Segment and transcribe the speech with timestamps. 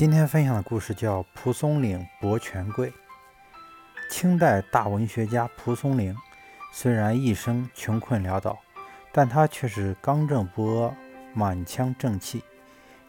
[0.00, 2.88] 今天分享的故事叫《蒲松龄博权贵》。
[4.08, 6.16] 清代大文学家蒲松龄，
[6.72, 8.58] 虽然一生穷困潦倒，
[9.12, 10.96] 但他却是刚正不阿、
[11.34, 12.42] 满腔正气。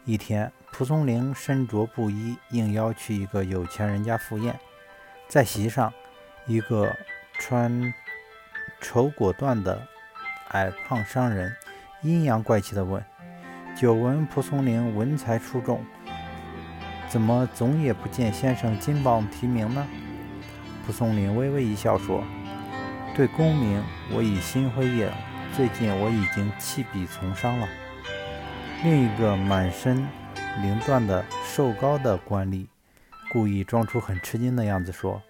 [0.04, 4.54] 一天，蒲松龄身着布衣，应邀去一个有钱人家赴宴。
[5.28, 5.90] 在席上，
[6.46, 6.94] 一个
[7.38, 7.94] 穿
[8.82, 9.80] 绸裹缎的
[10.48, 11.56] 矮胖商人
[12.02, 13.02] 阴阳怪气地问
[13.74, 15.82] ：“久闻蒲松龄文才出众。”
[17.12, 19.86] 怎么总也不见先生金榜题名呢？
[20.86, 22.24] 蒲松龄微微一笑说
[23.14, 25.12] ：“对功名，我已心灰意冷。
[25.54, 27.68] 最近我已经弃笔从商了。”
[28.82, 30.08] 另一个满身
[30.62, 32.64] 绫缎的瘦高的官吏，
[33.30, 35.20] 故意装出很吃惊的样子说：“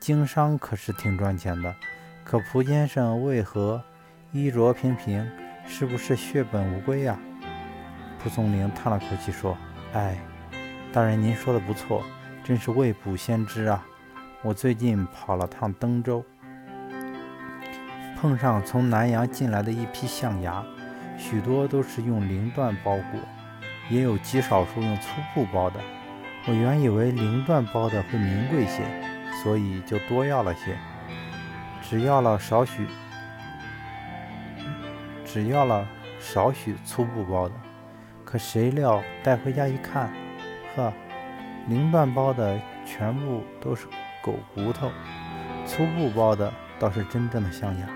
[0.00, 1.72] 经商可是挺赚钱的，
[2.24, 3.80] 可蒲先生为何
[4.32, 5.24] 衣着平平？
[5.68, 7.16] 是不是血本无归呀？”
[8.18, 9.56] 蒲松龄叹了口气说
[9.94, 10.18] ：“哎。”
[10.90, 12.02] 大人，您说的不错，
[12.42, 13.84] 真是未卜先知啊！
[14.42, 16.24] 我最近跑了趟登州，
[18.18, 20.64] 碰上从南阳进来的一批象牙，
[21.18, 23.20] 许多都是用绫缎包裹，
[23.90, 25.78] 也有极少数用粗布包的。
[26.46, 28.82] 我原以为绫缎包的会名贵些，
[29.42, 30.74] 所以就多要了些，
[31.82, 32.86] 只要了少许，
[35.22, 35.86] 只要了
[36.18, 37.54] 少许粗布包的。
[38.24, 40.10] 可谁料带回家一看，
[40.78, 40.92] 呵，
[41.68, 43.88] 绫缎包的全部都是
[44.22, 44.92] 狗骨头，
[45.66, 47.88] 粗布包的倒是真正的象牙。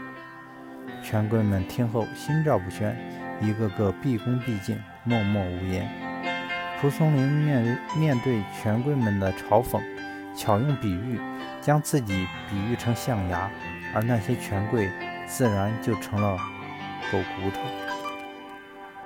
[1.01, 2.97] 权贵们听后心照不宣，
[3.41, 5.89] 一个个毕恭毕敬，默默无言。
[6.81, 9.81] 蒲松龄面面对权贵们的嘲讽，
[10.37, 11.21] 巧用比喻，
[11.61, 13.49] 将自己比喻成象牙，
[13.95, 14.91] 而那些权贵
[15.29, 16.37] 自然就成了
[17.13, 17.92] 狗骨头。